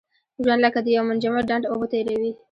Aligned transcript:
ژوند 0.43 0.63
لکه 0.65 0.79
د 0.83 0.87
یو 0.95 1.03
منجمد 1.09 1.43
ډنډ 1.49 1.63
اوبه 1.67 1.87
تېروي. 1.91 2.31